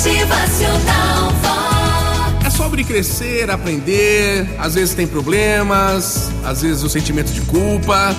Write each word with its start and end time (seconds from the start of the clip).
Motivacional 0.00 1.30
Vox. 1.42 2.46
É 2.46 2.48
sobre 2.48 2.82
crescer, 2.84 3.50
aprender, 3.50 4.48
às 4.58 4.74
vezes 4.74 4.94
tem 4.94 5.06
problemas, 5.06 6.32
às 6.42 6.62
vezes 6.62 6.82
o 6.82 6.88
sentimento 6.88 7.30
de 7.30 7.42
culpa. 7.42 8.16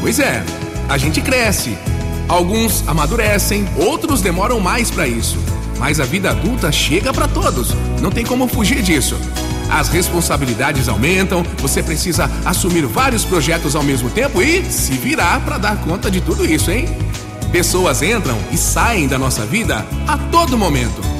Pois 0.00 0.20
é, 0.20 0.44
a 0.88 0.96
gente 0.96 1.20
cresce. 1.20 1.76
Alguns 2.28 2.86
amadurecem, 2.86 3.66
outros 3.76 4.20
demoram 4.20 4.60
mais 4.60 4.88
para 4.88 5.08
isso. 5.08 5.36
Mas 5.80 5.98
a 5.98 6.04
vida 6.04 6.30
adulta 6.30 6.70
chega 6.70 7.12
para 7.12 7.26
todos, 7.26 7.70
não 8.00 8.12
tem 8.12 8.24
como 8.24 8.46
fugir 8.46 8.80
disso. 8.80 9.18
As 9.68 9.88
responsabilidades 9.88 10.88
aumentam, 10.88 11.44
você 11.58 11.82
precisa 11.82 12.30
assumir 12.44 12.86
vários 12.86 13.24
projetos 13.24 13.74
ao 13.74 13.82
mesmo 13.82 14.10
tempo 14.10 14.40
e 14.40 14.64
se 14.70 14.92
virar 14.92 15.40
para 15.40 15.58
dar 15.58 15.76
conta 15.78 16.08
de 16.08 16.20
tudo 16.20 16.46
isso, 16.46 16.70
hein? 16.70 16.86
Pessoas 17.50 18.00
entram 18.00 18.38
e 18.52 18.56
saem 18.56 19.08
da 19.08 19.18
nossa 19.18 19.44
vida 19.44 19.84
a 20.06 20.16
todo 20.30 20.56
momento. 20.56 21.15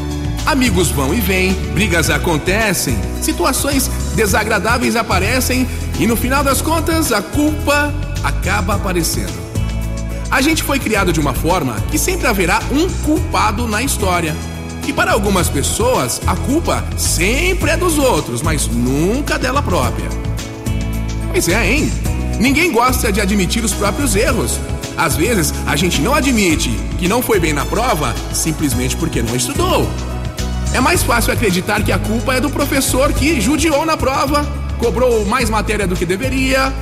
Amigos 0.47 0.91
vão 0.91 1.13
e 1.13 1.21
vêm, 1.21 1.53
brigas 1.75 2.09
acontecem, 2.09 2.97
situações 3.21 3.91
desagradáveis 4.15 4.95
aparecem 4.95 5.67
e 5.99 6.07
no 6.07 6.17
final 6.17 6.45
das 6.45 6.63
contas 6.63 7.11
a 7.11 7.21
culpa 7.21 7.93
acaba 8.23 8.77
aparecendo. 8.77 9.33
A 10.31 10.41
gente 10.41 10.63
foi 10.63 10.79
criado 10.79 11.13
de 11.13 11.19
uma 11.19 11.35
forma 11.35 11.75
que 11.91 11.99
sempre 11.99 12.29
haverá 12.29 12.61
um 12.71 12.89
culpado 13.05 13.67
na 13.67 13.83
história. 13.83 14.37
E 14.87 14.93
para 14.93 15.13
algumas 15.13 15.49
pessoas, 15.49 16.21
a 16.29 16.37
culpa 16.37 16.85
sempre 16.97 17.73
é 17.73 17.77
dos 17.77 17.99
outros, 17.99 18.41
mas 18.41 18.69
nunca 18.69 19.41
dela 19.41 19.61
própria. 19.61 20.09
Pois 21.33 21.49
é, 21.49 21.73
hein? 21.73 21.93
Ninguém 22.39 22.71
gosta 22.71 23.11
de 23.11 23.21
admitir 23.21 23.65
os 23.65 23.73
próprios 23.73 24.15
erros. 24.15 24.61
Às 24.97 25.17
vezes, 25.17 25.53
a 25.67 25.75
gente 25.75 26.01
não 26.01 26.15
admite 26.15 26.71
que 26.99 27.09
não 27.09 27.21
foi 27.21 27.41
bem 27.41 27.53
na 27.53 27.65
prova 27.65 28.15
simplesmente 28.33 28.97
porque 28.97 29.23
não 29.23 29.35
estudou. 29.35 29.91
É 30.73 30.81
mais 30.81 31.03
fácil 31.03 31.33
acreditar 31.33 31.83
que 31.83 31.93
a 31.93 31.99
culpa 31.99 32.35
é 32.35 32.41
do 32.41 32.51
professor 32.51 33.13
que 33.13 33.41
judiou 33.41 33.85
na 33.87 33.97
prova, 33.97 34.45
cobrou 34.79 35.25
mais 35.25 35.49
matéria 35.49 35.87
do 35.87 35.97
que 35.97 36.05
deveria. 36.05 36.73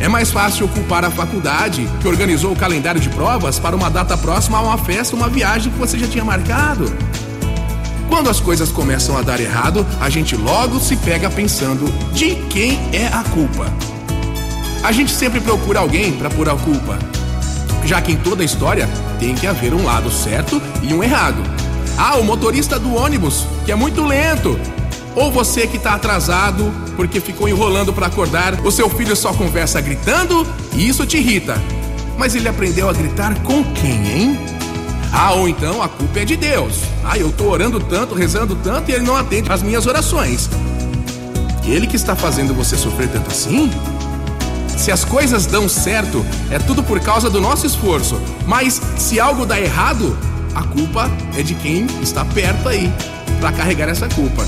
É 0.00 0.08
mais 0.08 0.30
fácil 0.30 0.68
culpar 0.68 1.04
a 1.04 1.10
faculdade 1.10 1.88
que 2.00 2.08
organizou 2.08 2.52
o 2.52 2.56
calendário 2.56 3.00
de 3.00 3.08
provas 3.08 3.58
para 3.58 3.74
uma 3.74 3.88
data 3.88 4.16
próxima 4.16 4.58
a 4.58 4.62
uma 4.62 4.78
festa, 4.78 5.16
uma 5.16 5.28
viagem 5.28 5.72
que 5.72 5.78
você 5.78 5.98
já 5.98 6.06
tinha 6.06 6.24
marcado. 6.24 6.92
Quando 8.08 8.30
as 8.30 8.40
coisas 8.40 8.70
começam 8.70 9.16
a 9.16 9.22
dar 9.22 9.40
errado, 9.40 9.86
a 10.00 10.08
gente 10.08 10.36
logo 10.36 10.78
se 10.78 10.96
pega 10.96 11.30
pensando 11.30 11.86
de 12.12 12.36
quem 12.50 12.78
é 12.92 13.06
a 13.06 13.22
culpa. 13.24 13.72
A 14.82 14.92
gente 14.92 15.10
sempre 15.10 15.40
procura 15.40 15.80
alguém 15.80 16.12
para 16.12 16.30
pôr 16.30 16.48
a 16.48 16.54
culpa, 16.54 16.98
já 17.84 18.00
que 18.00 18.12
em 18.12 18.16
toda 18.16 18.44
história 18.44 18.88
tem 19.18 19.34
que 19.34 19.46
haver 19.46 19.74
um 19.74 19.84
lado 19.84 20.10
certo 20.10 20.62
e 20.82 20.94
um 20.94 21.02
errado. 21.02 21.42
Ah, 21.98 22.16
o 22.16 22.24
motorista 22.24 22.78
do 22.78 22.94
ônibus, 22.94 23.46
que 23.64 23.72
é 23.72 23.74
muito 23.74 24.04
lento. 24.04 24.58
Ou 25.14 25.32
você 25.32 25.66
que 25.66 25.78
está 25.78 25.94
atrasado 25.94 26.70
porque 26.94 27.20
ficou 27.20 27.48
enrolando 27.48 27.92
para 27.92 28.06
acordar, 28.06 28.54
o 28.64 28.70
seu 28.70 28.88
filho 28.90 29.16
só 29.16 29.32
conversa 29.32 29.80
gritando 29.80 30.46
e 30.74 30.86
isso 30.86 31.06
te 31.06 31.16
irrita. 31.16 31.60
Mas 32.18 32.34
ele 32.34 32.48
aprendeu 32.48 32.88
a 32.88 32.92
gritar 32.92 33.34
com 33.42 33.64
quem, 33.72 34.10
hein? 34.10 34.38
Ah, 35.12 35.32
ou 35.32 35.48
então 35.48 35.82
a 35.82 35.88
culpa 35.88 36.20
é 36.20 36.24
de 36.24 36.36
Deus. 36.36 36.80
Ah, 37.02 37.16
eu 37.16 37.32
tô 37.32 37.44
orando 37.44 37.80
tanto, 37.80 38.14
rezando 38.14 38.54
tanto 38.56 38.90
e 38.90 38.94
ele 38.94 39.04
não 39.04 39.16
atende 39.16 39.50
às 39.50 39.62
minhas 39.62 39.86
orações. 39.86 40.50
Ele 41.64 41.86
que 41.86 41.96
está 41.96 42.14
fazendo 42.14 42.54
você 42.54 42.76
sofrer 42.76 43.08
tanto 43.08 43.30
assim? 43.30 43.70
Se 44.76 44.92
as 44.92 45.04
coisas 45.04 45.46
dão 45.46 45.68
certo, 45.68 46.24
é 46.50 46.58
tudo 46.58 46.82
por 46.82 47.00
causa 47.00 47.30
do 47.30 47.40
nosso 47.40 47.66
esforço. 47.66 48.20
Mas 48.46 48.80
se 48.96 49.18
algo 49.18 49.46
dá 49.46 49.58
errado, 49.58 50.16
a 50.56 50.62
culpa 50.62 51.10
é 51.36 51.42
de 51.42 51.54
quem 51.54 51.84
está 52.02 52.24
perto 52.24 52.66
aí 52.70 52.90
para 53.38 53.52
carregar 53.52 53.90
essa 53.90 54.08
culpa. 54.08 54.42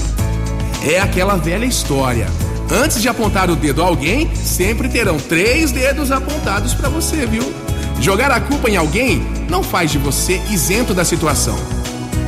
É 0.82 0.98
aquela 0.98 1.36
velha 1.36 1.66
história. 1.66 2.26
Antes 2.72 3.02
de 3.02 3.10
apontar 3.10 3.50
o 3.50 3.56
dedo 3.56 3.82
a 3.82 3.86
alguém, 3.86 4.34
sempre 4.34 4.88
terão 4.88 5.18
três 5.18 5.70
dedos 5.70 6.10
apontados 6.10 6.72
para 6.72 6.88
você, 6.88 7.26
viu? 7.26 7.52
Jogar 8.00 8.30
a 8.30 8.40
culpa 8.40 8.70
em 8.70 8.76
alguém 8.76 9.22
não 9.50 9.62
faz 9.62 9.90
de 9.90 9.98
você 9.98 10.40
isento 10.48 10.94
da 10.94 11.04
situação. 11.04 11.58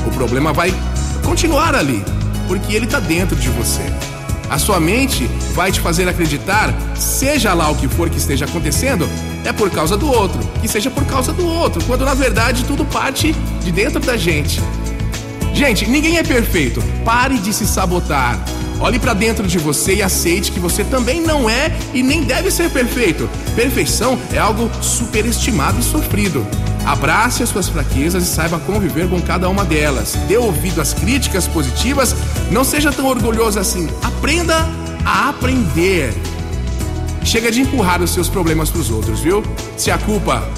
O 0.06 0.10
problema 0.10 0.52
vai 0.52 0.74
continuar 1.24 1.74
ali, 1.74 2.04
porque 2.48 2.74
ele 2.74 2.84
está 2.84 3.00
dentro 3.00 3.34
de 3.34 3.48
você. 3.48 3.82
A 4.50 4.58
sua 4.58 4.78
mente 4.78 5.24
vai 5.54 5.72
te 5.72 5.80
fazer 5.80 6.06
acreditar, 6.06 6.74
seja 6.94 7.54
lá 7.54 7.70
o 7.70 7.76
que 7.76 7.88
for 7.88 8.10
que 8.10 8.19
esteja 8.19 8.44
acontecendo, 8.44 9.08
é 9.44 9.52
por 9.52 9.70
causa 9.70 9.96
do 9.96 10.10
outro, 10.10 10.40
que 10.60 10.69
seja 10.69 10.90
por 10.90 11.04
causa 11.06 11.32
do 11.32 11.46
outro, 11.46 11.82
quando 11.84 12.04
na 12.04 12.14
verdade 12.14 12.64
tudo 12.64 12.84
parte 12.84 13.34
de 13.60 13.72
dentro 13.72 14.00
da 14.00 14.16
gente. 14.16 14.60
Gente, 15.53 15.88
ninguém 15.88 16.19
é 16.19 16.22
perfeito. 16.22 16.82
Pare 17.04 17.38
de 17.38 17.53
se 17.53 17.66
sabotar. 17.66 18.43
Olhe 18.81 18.98
para 18.98 19.12
dentro 19.12 19.47
de 19.47 19.59
você 19.59 19.97
e 19.97 20.03
aceite 20.03 20.50
que 20.50 20.59
você 20.59 20.82
também 20.82 21.21
não 21.21 21.50
é 21.50 21.70
e 21.93 22.03
nem 22.03 22.25
deve 22.25 22.50
ser 22.50 22.70
perfeito. 22.70 23.28
Perfeição 23.54 24.19
é 24.32 24.38
algo 24.38 24.70
superestimado 24.81 25.78
e 25.78 25.82
sofrido. 25.82 26.47
Abrace 26.87 27.43
as 27.43 27.50
suas 27.50 27.69
fraquezas 27.69 28.25
e 28.25 28.26
saiba 28.26 28.59
conviver 28.59 29.06
com 29.09 29.20
cada 29.20 29.50
uma 29.50 29.66
delas. 29.66 30.15
Dê 30.26 30.38
ouvido 30.38 30.81
às 30.81 30.94
críticas 30.94 31.47
positivas, 31.47 32.15
não 32.50 32.65
seja 32.65 32.91
tão 32.91 33.06
orgulhoso 33.06 33.59
assim. 33.59 33.87
Aprenda 34.03 34.66
a 35.04 35.28
aprender. 35.28 36.15
Chega 37.22 37.53
de 37.53 37.60
empurrar 37.60 38.03
os 38.03 38.15
seus 38.15 38.31
problemas 38.31 38.70
para 38.70 38.81
os 38.81 38.91
outros, 38.91 39.20
viu? 39.20 39.43
Se 39.76 39.91
a 39.91 39.99
culpa 39.99 40.49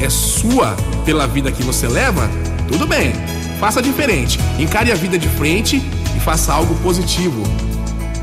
é 0.00 0.08
sua 0.08 0.76
pela 1.04 1.26
vida 1.26 1.52
que 1.52 1.62
você 1.62 1.86
leva, 1.86 2.28
tudo 2.68 2.86
bem. 2.86 3.12
Faça 3.58 3.82
diferente. 3.82 4.38
Encare 4.58 4.90
a 4.90 4.94
vida 4.94 5.18
de 5.18 5.28
frente 5.28 5.76
e 6.16 6.20
faça 6.20 6.52
algo 6.52 6.74
positivo. 6.76 7.42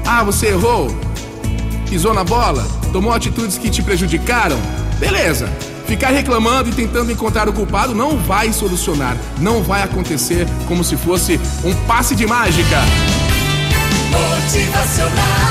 Ah, 0.05 0.23
você 0.23 0.47
errou? 0.47 0.87
Pisou 1.89 2.13
na 2.13 2.23
bola? 2.23 2.65
Tomou 2.91 3.13
atitudes 3.13 3.57
que 3.57 3.69
te 3.69 3.83
prejudicaram? 3.83 4.57
Beleza. 4.99 5.47
Ficar 5.85 6.09
reclamando 6.09 6.69
e 6.69 6.73
tentando 6.73 7.11
encontrar 7.11 7.47
o 7.47 7.53
culpado 7.53 7.93
não 7.93 8.17
vai 8.17 8.51
solucionar. 8.51 9.15
Não 9.39 9.61
vai 9.61 9.83
acontecer 9.83 10.47
como 10.67 10.83
se 10.83 10.97
fosse 10.97 11.39
um 11.63 11.73
passe 11.85 12.15
de 12.15 12.25
mágica. 12.25 12.81
Motivacional 14.11 15.46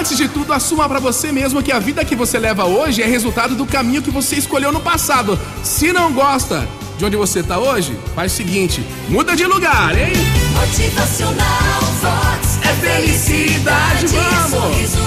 antes 0.00 0.16
de 0.16 0.28
tudo, 0.28 0.54
assuma 0.54 0.88
pra 0.88 0.98
você 0.98 1.30
mesmo 1.30 1.62
que 1.62 1.70
a 1.70 1.78
vida 1.78 2.02
que 2.06 2.16
você 2.16 2.38
leva 2.38 2.64
hoje 2.64 3.02
é 3.02 3.06
resultado 3.06 3.54
do 3.54 3.66
caminho 3.66 4.00
que 4.00 4.10
você 4.10 4.36
escolheu 4.36 4.72
no 4.72 4.80
passado. 4.80 5.38
Se 5.62 5.92
não 5.92 6.10
gosta 6.10 6.66
de 6.96 7.04
onde 7.04 7.16
você 7.16 7.42
tá 7.42 7.58
hoje, 7.58 7.98
faz 8.14 8.32
o 8.32 8.36
seguinte: 8.36 8.82
muda 9.10 9.36
de 9.36 9.44
lugar, 9.44 9.94
hein? 9.94 10.14
Motivacional 10.54 11.80
Vox. 12.00 12.58
É 12.62 12.72
felicidade, 12.80 14.06
vamos! 14.06 14.99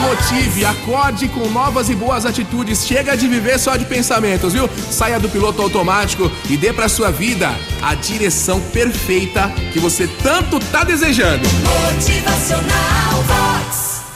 Motive, 0.00 0.64
acorde 0.64 1.28
com 1.28 1.48
novas 1.50 1.88
e 1.88 1.94
boas 1.94 2.26
atitudes. 2.26 2.86
Chega 2.86 3.16
de 3.16 3.28
viver 3.28 3.58
só 3.58 3.76
de 3.76 3.84
pensamentos, 3.84 4.52
viu? 4.52 4.68
Saia 4.90 5.20
do 5.20 5.28
piloto 5.28 5.62
automático 5.62 6.30
e 6.48 6.56
dê 6.56 6.72
pra 6.72 6.88
sua 6.88 7.10
vida 7.10 7.50
a 7.82 7.94
direção 7.94 8.60
perfeita 8.60 9.52
que 9.72 9.78
você 9.78 10.08
tanto 10.22 10.58
tá 10.58 10.84
desejando. 10.84 11.46
Motivacional. 11.94 13.59